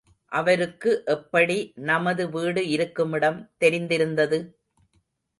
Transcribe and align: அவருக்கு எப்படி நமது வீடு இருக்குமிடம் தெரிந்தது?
அவருக்கு 0.31 0.91
எப்படி 1.07 1.57
நமது 1.81 2.23
வீடு 2.29 2.61
இருக்குமிடம் 2.67 3.37
தெரிந்தது? 3.91 4.39